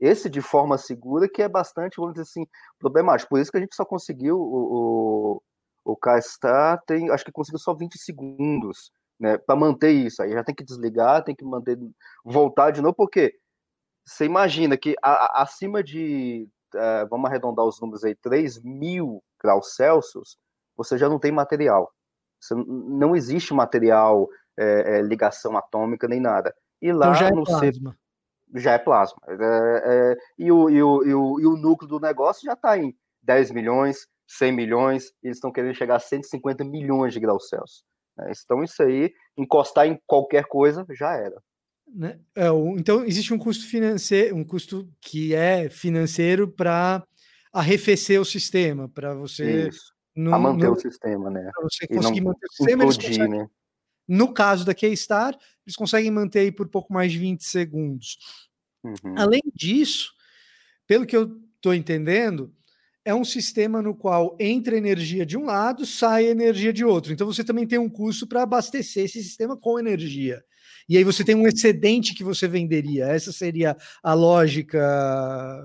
[0.00, 2.46] esse de forma segura que é bastante, vamos dizer assim,
[2.78, 3.30] problemático.
[3.30, 5.40] Por isso que a gente só conseguiu o,
[5.84, 10.22] o, o K-Star tem, acho que conseguiu só 20 segundos, né, para manter isso.
[10.22, 11.76] Aí já tem que desligar, tem que manter,
[12.24, 13.34] voltar de novo, porque
[14.06, 19.22] você imagina que a, a, acima de, é, vamos arredondar os números aí, 3 mil
[19.40, 20.36] graus Celsius,
[20.76, 21.92] você já não tem material.
[22.40, 26.54] Você, não existe material, é, ligação atômica nem nada.
[26.80, 27.96] E lá então já é no plasma
[28.54, 29.18] já é plasma.
[29.28, 32.78] É, é, e, o, e, o, e, o, e o núcleo do negócio já está
[32.78, 37.48] em 10 milhões, 100 milhões, e eles estão querendo chegar a 150 milhões de graus
[37.48, 37.84] Celsius.
[38.16, 38.32] Né?
[38.44, 41.36] Então, isso aí, encostar em qualquer coisa, já era.
[41.94, 42.18] Né?
[42.34, 47.02] É, então, existe um custo financeiro, um custo que é financeiro para
[47.52, 49.70] arrefecer o sistema, para você.
[50.14, 51.50] Não, manter não, o sistema, né?
[51.52, 52.84] Para você conseguir manter o sistema.
[52.84, 53.48] Implodir, né?
[54.06, 58.18] No caso da Keystar, eles conseguem manter aí por pouco mais de 20 segundos.
[58.82, 59.14] Uhum.
[59.16, 60.12] Além disso,
[60.86, 62.54] pelo que eu estou entendendo,
[63.04, 67.12] é um sistema no qual entra energia de um lado, sai energia de outro.
[67.12, 70.42] Então você também tem um custo para abastecer esse sistema com energia.
[70.88, 73.06] E aí você tem um excedente que você venderia.
[73.06, 74.78] Essa seria a lógica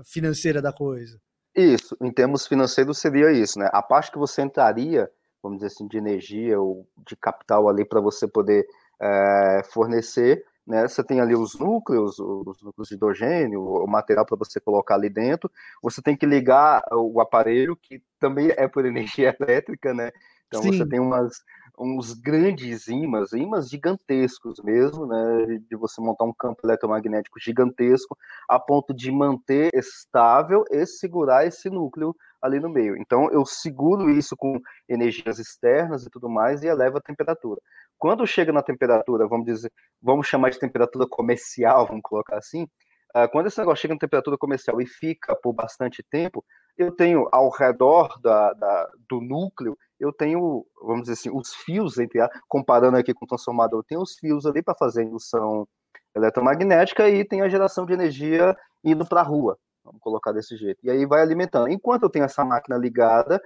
[0.04, 1.18] financeira da coisa.
[1.56, 3.70] Isso, em termos financeiros seria isso, né?
[3.72, 5.08] A parte que você entraria,
[5.42, 8.66] vamos dizer assim, de energia ou de capital ali para você poder
[9.00, 10.88] é, fornecer, né?
[10.88, 15.08] Você tem ali os núcleos, os núcleos de hidrogênio, o material para você colocar ali
[15.08, 15.50] dentro.
[15.82, 20.10] Você tem que ligar o aparelho, que também é por energia elétrica, né?
[20.48, 20.72] Então Sim.
[20.72, 21.42] você tem umas,
[21.78, 28.16] uns grandes ímãs, ímãs gigantescos mesmo, né, de você montar um campo eletromagnético gigantesco
[28.48, 32.96] a ponto de manter estável e segurar esse núcleo ali no meio.
[32.96, 37.60] Então eu seguro isso com energias externas e tudo mais e eleva a temperatura.
[37.98, 42.68] Quando chega na temperatura, vamos dizer, vamos chamar de temperatura comercial, vamos colocar assim,
[43.14, 46.44] ah, quando esse negócio chega na temperatura comercial e fica por bastante tempo,
[46.76, 51.98] eu tenho ao redor da, da, do núcleo, eu tenho, vamos dizer assim, os fios,
[51.98, 55.66] entre a, comparando aqui com o transformador, eu tenho os fios ali para fazer indução
[56.14, 60.78] eletromagnética e tem a geração de energia indo para a rua, vamos colocar desse jeito.
[60.82, 61.68] E aí vai alimentando.
[61.68, 63.42] Enquanto eu tenho essa máquina ligada,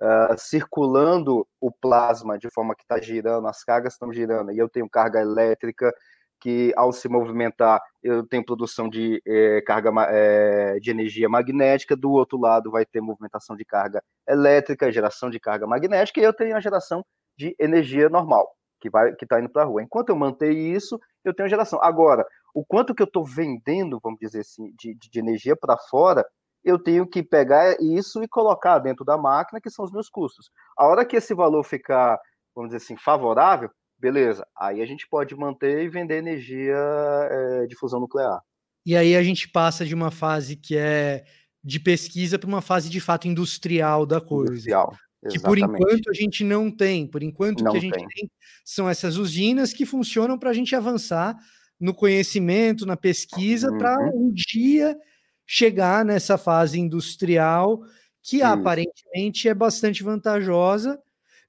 [0.00, 4.68] uh, circulando o plasma de forma que está girando, as cargas estão girando, e eu
[4.68, 5.92] tenho carga elétrica,
[6.40, 12.10] que ao se movimentar eu tenho produção de é, carga é, de energia magnética, do
[12.10, 16.56] outro lado vai ter movimentação de carga elétrica, geração de carga magnética, e eu tenho
[16.56, 17.04] a geração
[17.36, 18.48] de energia normal,
[18.80, 19.82] que vai que está indo para a rua.
[19.82, 21.78] Enquanto eu manter isso, eu tenho geração.
[21.82, 26.24] Agora, o quanto que eu estou vendendo, vamos dizer assim, de, de energia para fora,
[26.64, 30.50] eu tenho que pegar isso e colocar dentro da máquina, que são os meus custos.
[30.76, 32.18] A hora que esse valor ficar,
[32.54, 37.76] vamos dizer assim, favorável, beleza, aí a gente pode manter e vender energia é, de
[37.76, 38.40] fusão nuclear.
[38.84, 41.24] E aí a gente passa de uma fase que é
[41.62, 44.52] de pesquisa para uma fase de fato industrial da coisa.
[44.52, 44.94] Industrial.
[45.28, 47.06] Que por enquanto a gente não tem.
[47.06, 48.06] Por enquanto não que a gente tem.
[48.06, 48.30] tem
[48.64, 51.36] são essas usinas que funcionam para a gente avançar
[51.80, 53.78] no conhecimento, na pesquisa, uhum.
[53.78, 54.96] para um dia
[55.44, 57.80] chegar nessa fase industrial
[58.22, 58.46] que Isso.
[58.46, 60.98] aparentemente é bastante vantajosa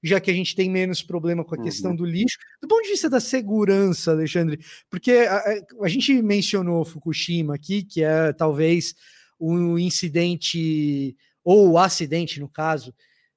[0.02, 1.96] já que a gente tem menos problema com a questão uhum.
[1.96, 2.38] do lixo.
[2.62, 5.42] Do ponto de vista da segurança, Alexandre, porque a,
[5.82, 8.94] a, gente mencionou Fukushima aqui, que é talvez
[9.40, 12.94] um incidente, ou o acidente, no caso,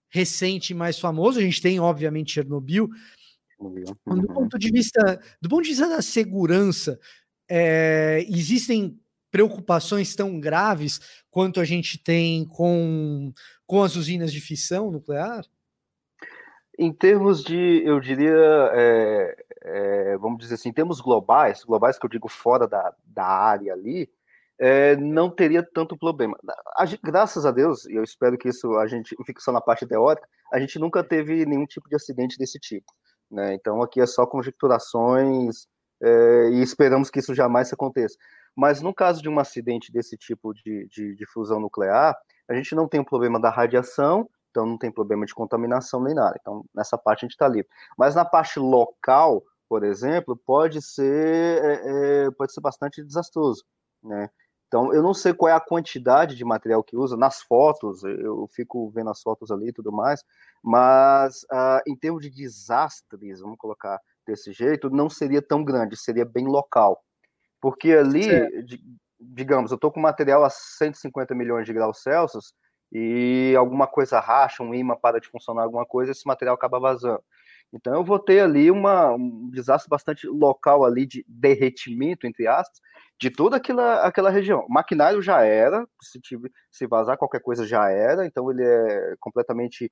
[0.09, 1.39] recente mais famoso.
[1.39, 2.89] A gente tem, obviamente, Chernobyl.
[3.59, 4.21] Uhum.
[4.21, 6.99] Do ponto de vista, do ponto de vista da segurança,
[7.49, 8.99] é, existem
[9.31, 13.33] preocupações tão graves quanto a gente tem com,
[13.65, 15.45] com as usinas de fissão nuclear?
[16.77, 22.05] Em termos de, eu diria, é, é, vamos dizer assim, em termos globais, globais que
[22.05, 24.09] eu digo fora da, da área ali,
[24.57, 26.37] é, não teria tanto problema.
[26.77, 29.87] A graças a Deus, e eu espero que isso a gente fique só na parte
[29.87, 32.85] teórica, a gente nunca teve nenhum tipo de acidente desse tipo.
[33.29, 33.55] Né?
[33.55, 35.67] Então aqui é só conjecturações
[36.01, 38.15] é, e esperamos que isso jamais aconteça.
[38.55, 42.15] Mas no caso de um acidente desse tipo de, de, de fusão nuclear,
[42.47, 46.13] a gente não tem o problema da radiação então não tem problema de contaminação nem
[46.13, 46.37] nada.
[46.39, 47.69] Então, nessa parte a gente está livre.
[47.97, 53.63] Mas na parte local, por exemplo, pode ser, é, é, pode ser bastante desastroso,
[54.03, 54.29] né?
[54.67, 58.47] Então, eu não sei qual é a quantidade de material que usa nas fotos, eu
[58.53, 60.23] fico vendo as fotos ali e tudo mais,
[60.63, 66.23] mas uh, em termos de desastres, vamos colocar desse jeito, não seria tão grande, seria
[66.23, 67.03] bem local.
[67.59, 68.25] Porque ali,
[69.19, 72.53] digamos, eu estou com material a 150 milhões de graus Celsius,
[72.91, 77.23] e alguma coisa racha, um imã para de funcionar alguma coisa, esse material acaba vazando.
[77.73, 82.81] Então eu vou ter ali uma, um desastre bastante local ali de derretimento, entre aspas,
[83.19, 84.65] de toda aquela, aquela região.
[84.67, 89.15] O maquinário já era, se, tive, se vazar qualquer coisa já era, então ele é
[89.19, 89.91] completamente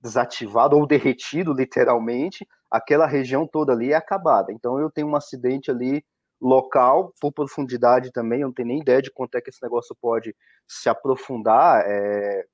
[0.00, 2.46] desativado ou derretido, literalmente.
[2.70, 4.52] Aquela região toda ali é acabada.
[4.52, 6.04] Então eu tenho um acidente ali
[6.42, 9.96] local, por profundidade também, eu não tenho nem ideia de quanto é que esse negócio
[10.00, 10.34] pode
[10.66, 12.44] se aprofundar é,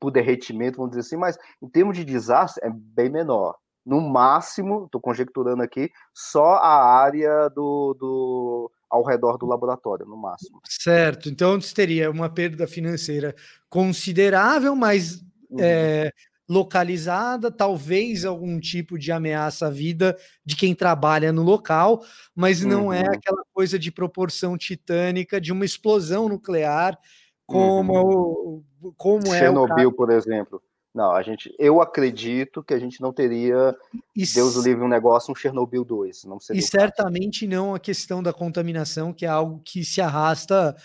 [0.00, 3.56] por derretimento, vamos dizer assim, mas em termos de desastre é bem menor.
[3.84, 10.16] No máximo, estou conjecturando aqui, só a área do, do ao redor do laboratório, no
[10.16, 10.58] máximo.
[10.66, 13.34] Certo, então teria uma perda financeira
[13.68, 15.58] considerável, mas uhum.
[15.60, 16.10] é,
[16.48, 22.04] localizada, talvez algum tipo de ameaça à vida de quem trabalha no local,
[22.34, 23.12] mas não é uhum.
[23.12, 26.98] é aquela coisa de proporção titânica de uma explosão nuclear
[27.46, 28.92] como, uhum.
[28.96, 30.62] como é Chernobyl, por exemplo.
[30.94, 33.74] Não, a gente, eu acredito que a gente não teria,
[34.14, 36.24] e, Deus livre, um negócio, um Chernobyl 2.
[36.24, 40.76] Não e certamente não a questão da contaminação, que é algo que se arrasta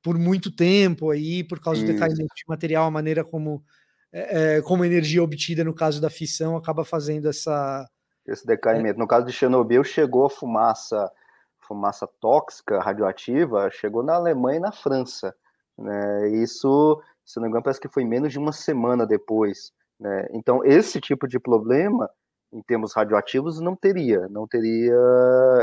[0.00, 1.88] por muito tempo aí, por causa Isso.
[1.88, 3.64] do decaimento de material, a maneira como,
[4.12, 7.88] é, é, como energia obtida no caso da fissão acaba fazendo essa.
[8.26, 8.98] Esse decaimento.
[8.98, 11.10] No caso de Chernobyl, chegou a fumaça,
[11.60, 15.34] fumaça tóxica, radioativa, chegou na Alemanha e na França.
[15.78, 16.28] Né?
[16.42, 19.72] Isso, se não me engano, parece que foi menos de uma semana depois.
[19.98, 20.26] Né?
[20.32, 22.10] Então, esse tipo de problema
[22.52, 24.94] em termos radioativos, não teria, não teria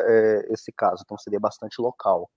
[0.06, 2.30] é, esse caso, então seria bastante local.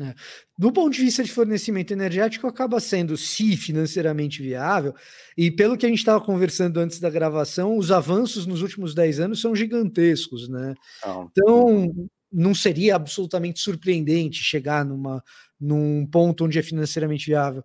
[0.00, 0.14] É.
[0.56, 4.94] Do ponto de vista de fornecimento energético, acaba sendo, se financeiramente viável,
[5.36, 9.20] e pelo que a gente estava conversando antes da gravação, os avanços nos últimos 10
[9.20, 10.74] anos são gigantescos, né?
[11.04, 11.30] Não.
[11.30, 15.22] Então, não seria absolutamente surpreendente chegar numa,
[15.60, 17.62] num ponto onde é financeiramente viável.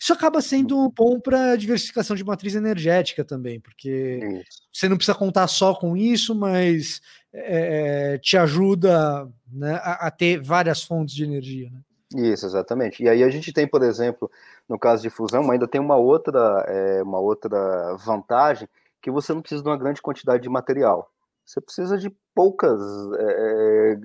[0.00, 4.20] Isso acaba sendo bom para diversificação de matriz energética também, porque
[4.72, 7.00] você não precisa contar só com isso, mas
[7.34, 11.68] é, te ajuda né, a, a, ter várias fontes de energia.
[11.68, 12.32] Né?
[12.32, 13.02] Isso, exatamente.
[13.02, 14.30] E aí a gente tem, por exemplo,
[14.68, 18.68] no caso de fusão, ainda tem uma outra, é, uma outra vantagem
[19.02, 21.10] que você não precisa de uma grande quantidade de material.
[21.44, 22.80] Você precisa de poucas,
[23.18, 23.96] é,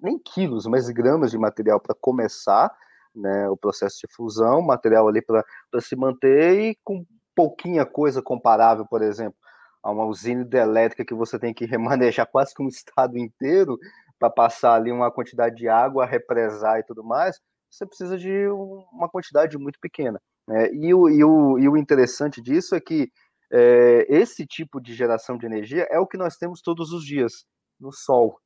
[0.00, 2.74] nem quilos, mas gramas de material para começar
[3.14, 5.44] né, o processo de fusão, material ali para
[5.80, 7.04] se manter e com
[7.36, 9.36] pouquinha coisa comparável, por exemplo,
[9.82, 13.78] a uma usina hidrelétrica que você tem que remanejar quase que um estado inteiro
[14.18, 17.38] para passar ali uma quantidade de água, represar e tudo mais,
[17.70, 20.20] você precisa de uma quantidade muito pequena.
[20.46, 20.72] Né?
[20.72, 23.10] E, o, e, o, e o interessante disso é que
[23.52, 27.44] é, esse tipo de geração de energia é o que nós temos todos os dias
[27.80, 28.38] no Sol.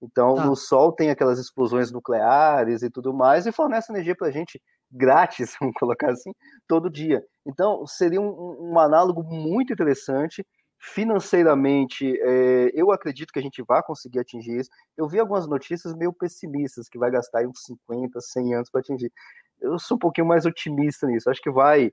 [0.00, 0.44] Então, tá.
[0.44, 4.60] no Sol tem aquelas explosões nucleares e tudo mais, e fornece energia para a gente
[4.90, 6.32] grátis, vamos colocar assim,
[6.66, 7.22] todo dia.
[7.46, 10.46] Então, seria um, um análogo muito interessante.
[10.80, 14.70] Financeiramente, é, eu acredito que a gente vai conseguir atingir isso.
[14.96, 19.12] Eu vi algumas notícias meio pessimistas, que vai gastar uns 50, 100 anos para atingir.
[19.60, 21.28] Eu sou um pouquinho mais otimista nisso.
[21.28, 21.92] Acho que vai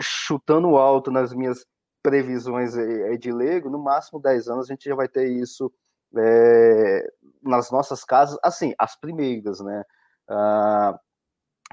[0.00, 1.64] chutando alto nas minhas
[2.02, 2.74] previsões
[3.20, 5.72] de leigo, no máximo 10 anos a gente já vai ter isso
[6.16, 7.06] é,
[7.42, 9.84] nas nossas casas, assim, as primeiras, né?
[10.28, 10.98] Ah,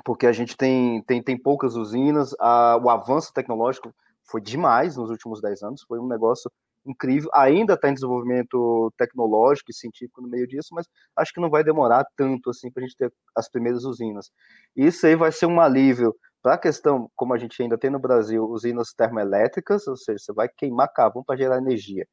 [0.03, 3.93] porque a gente tem, tem, tem poucas usinas, ah, o avanço tecnológico
[4.29, 6.51] foi demais nos últimos 10 anos, foi um negócio
[6.85, 11.49] incrível, ainda está em desenvolvimento tecnológico e científico no meio disso, mas acho que não
[11.49, 14.31] vai demorar tanto assim para a gente ter as primeiras usinas.
[14.75, 17.97] Isso aí vai ser um alívio para a questão, como a gente ainda tem no
[17.97, 22.05] Brasil, usinas termoelétricas, ou seja, você vai queimar carvão para gerar energia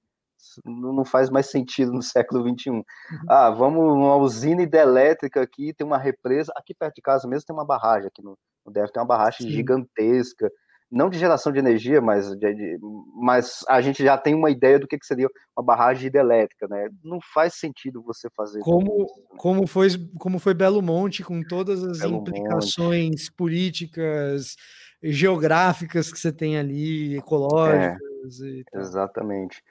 [0.64, 2.70] não faz mais sentido no século XXI.
[2.70, 2.84] Uhum.
[3.28, 7.54] Ah, vamos uma usina hidrelétrica aqui, tem uma represa, aqui perto de casa mesmo tem
[7.54, 9.52] uma barragem aqui no, no DF, tem uma barragem Sim.
[9.52, 10.50] gigantesca,
[10.92, 12.78] não de geração de energia, mas, de, de,
[13.14, 15.26] mas a gente já tem uma ideia do que, que seria
[15.56, 16.90] uma barragem hidrelétrica, né?
[17.02, 19.36] Não faz sentido você fazer como isso, né?
[19.38, 19.88] como foi
[20.18, 23.32] como foi Belo Monte com todas as Belo implicações Monte.
[23.32, 24.54] políticas,
[25.02, 27.98] geográficas que você tem ali, ecológicas.
[28.42, 29.62] É, exatamente.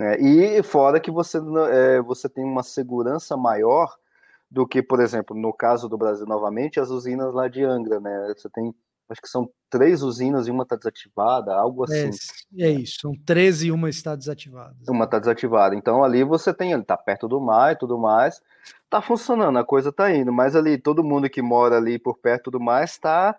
[0.00, 1.38] É, e fora que você,
[1.70, 3.96] é, você tem uma segurança maior
[4.50, 8.32] do que, por exemplo, no caso do Brasil novamente, as usinas lá de Angra, né?
[8.36, 8.74] Você tem,
[9.08, 12.10] acho que são três usinas e uma está desativada, algo assim.
[12.56, 14.76] É, é isso, são 13 e uma está desativada.
[14.88, 15.74] Uma está desativada.
[15.74, 18.40] Então ali você tem, ele está perto do mar e tudo mais,
[18.84, 22.50] está funcionando, a coisa está indo, mas ali todo mundo que mora ali por perto
[22.50, 23.36] do mar está.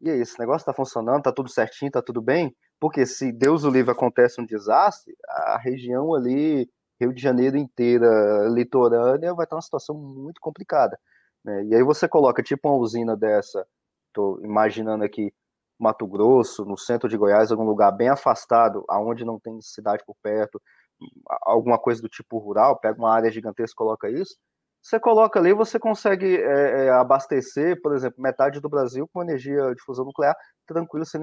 [0.00, 2.54] E aí, esse negócio está funcionando, está tudo certinho, está tudo bem?
[2.80, 6.68] Porque se Deus o livre acontece um desastre, a região ali,
[7.00, 10.98] Rio de Janeiro inteira, litorânea, vai estar uma situação muito complicada.
[11.44, 11.64] Né?
[11.66, 13.64] E aí você coloca tipo uma usina dessa,
[14.12, 15.32] estou imaginando aqui,
[15.78, 20.14] Mato Grosso, no centro de Goiás, algum lugar bem afastado, aonde não tem cidade por
[20.22, 20.60] perto,
[21.42, 24.36] alguma coisa do tipo rural, pega uma área gigantesca coloca isso,
[24.82, 29.72] você coloca ali, você consegue é, é, abastecer, por exemplo, metade do Brasil com energia
[29.74, 30.34] de fusão nuclear
[30.66, 31.20] tranquilo, sem,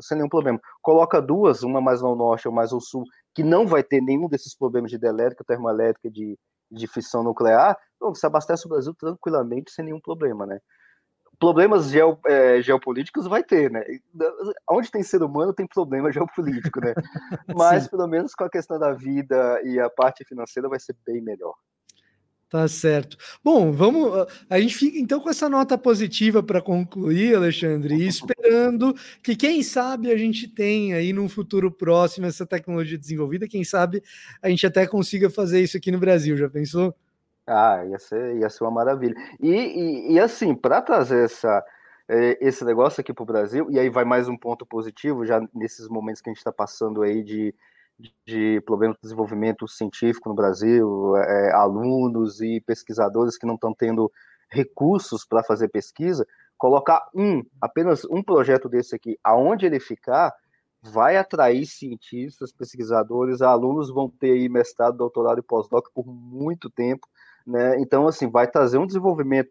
[0.00, 0.60] sem nenhum problema.
[0.80, 3.02] Coloca duas, uma mais ao norte ou mais ao sul,
[3.34, 6.38] que não vai ter nenhum desses problemas de hidrelétrica, termoelétrica, de,
[6.70, 10.60] de fissão nuclear, então você abastece o Brasil tranquilamente, sem nenhum problema, né?
[11.40, 13.82] Problemas geo, é, geopolíticos vai ter, né?
[14.70, 16.92] Onde tem ser humano tem problema geopolítico, né?
[17.56, 21.22] Mas pelo menos com a questão da vida e a parte financeira vai ser bem
[21.22, 21.54] melhor.
[22.50, 23.16] Tá certo.
[23.44, 24.26] Bom, vamos.
[24.50, 29.62] A gente fica então com essa nota positiva para concluir, Alexandre, e esperando que, quem
[29.62, 33.46] sabe, a gente tenha aí num futuro próximo essa tecnologia desenvolvida.
[33.46, 34.02] Quem sabe
[34.42, 36.36] a gente até consiga fazer isso aqui no Brasil.
[36.36, 36.92] Já pensou?
[37.46, 39.14] Ah, ia ser, ia ser uma maravilha.
[39.40, 41.64] E, e, e assim, para trazer essa,
[42.08, 45.40] é, esse negócio aqui para o Brasil, e aí vai mais um ponto positivo, já
[45.54, 47.54] nesses momentos que a gente está passando aí de
[48.26, 54.10] de problemas de desenvolvimento científico no Brasil, é, alunos e pesquisadores que não estão tendo
[54.50, 56.26] recursos para fazer pesquisa,
[56.56, 60.32] colocar um, apenas um projeto desse aqui, aonde ele ficar,
[60.82, 67.06] vai atrair cientistas, pesquisadores, alunos vão ter aí mestrado, doutorado e pós-doc por muito tempo,
[67.46, 67.80] né?
[67.80, 69.50] Então, assim, vai trazer um desenvolvimento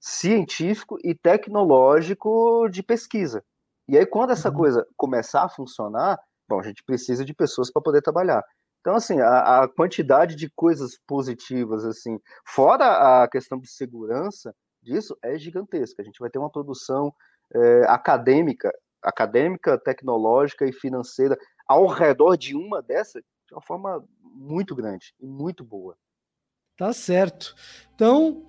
[0.00, 3.44] científico e tecnológico de pesquisa.
[3.88, 4.56] E aí, quando essa uhum.
[4.56, 6.18] coisa começar a funcionar,
[6.48, 8.42] bom, a gente precisa de pessoas para poder trabalhar.
[8.80, 15.16] Então, assim, a, a, quantidade de coisas positivas, assim, fora a questão de segurança disso,
[15.22, 16.02] é gigantesca.
[16.02, 17.14] A gente vai ter uma produção
[17.54, 18.72] é, acadêmica
[19.02, 25.26] acadêmica, tecnológica e financeira ao redor de uma dessas de uma forma muito grande e
[25.26, 25.96] muito boa.
[26.76, 27.54] Tá certo.
[27.94, 28.44] Então,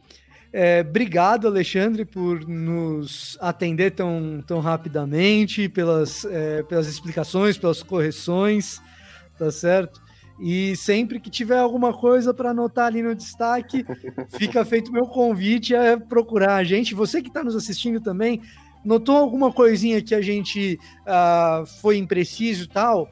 [0.52, 8.82] é, obrigado, Alexandre, por nos atender tão, tão rapidamente, pelas, é, pelas explicações, pelas correções,
[9.38, 10.02] tá certo?
[10.40, 13.86] E sempre que tiver alguma coisa para anotar ali no destaque,
[14.38, 16.96] fica feito meu convite a procurar a gente.
[16.96, 18.42] Você que está nos assistindo também,
[18.86, 23.10] notou alguma coisinha que a gente uh, foi impreciso e tal,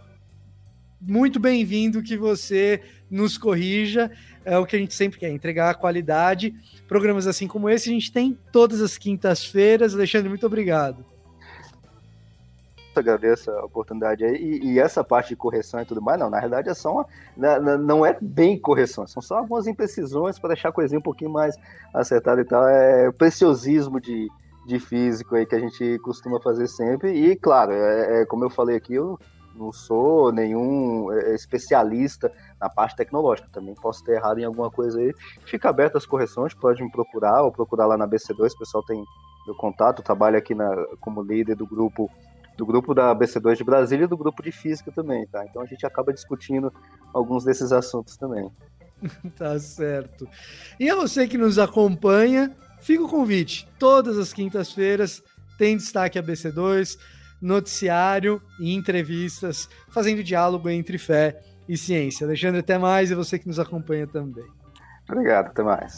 [1.01, 4.11] muito bem-vindo que você nos corrija.
[4.43, 6.53] É o que a gente sempre quer, entregar a qualidade.
[6.87, 9.93] Programas assim como esse a gente tem todas as quintas-feiras.
[9.93, 11.05] Alexandre, muito obrigado.
[12.95, 14.35] Agradeço a oportunidade aí.
[14.35, 16.91] E, e, essa parte de correção e tudo mais, não, na realidade é só
[17.37, 21.31] uma, não é bem correção, são só algumas imprecisões para deixar a coisinha um pouquinho
[21.31, 21.55] mais
[21.93, 22.67] acertada e tal.
[22.67, 24.27] É preciosismo de,
[24.67, 27.13] de físico aí que a gente costuma fazer sempre.
[27.13, 29.17] E, claro, é, é como eu falei aqui, eu
[29.55, 33.49] não sou nenhum é, especialista na parte tecnológica.
[33.51, 35.13] Também posso ter errado em alguma coisa aí.
[35.45, 38.53] Fica aberto as correções, pode me procurar ou procurar lá na BC2.
[38.53, 39.03] O pessoal tem
[39.45, 42.09] meu contato, trabalho aqui na, como líder do grupo
[42.57, 45.43] do grupo da BC2 de Brasília e do grupo de física também, tá?
[45.45, 46.71] Então a gente acaba discutindo
[47.11, 48.51] alguns desses assuntos também.
[49.35, 50.27] tá certo.
[50.79, 53.67] E a você que nos acompanha, Fica o convite.
[53.77, 55.21] Todas as quintas-feiras
[55.57, 56.97] tem destaque a BC2,
[57.41, 62.25] noticiário e entrevistas, fazendo diálogo entre fé e ciência.
[62.25, 64.45] Alexandre, até mais e você que nos acompanha também.
[65.09, 65.97] Obrigado, até mais.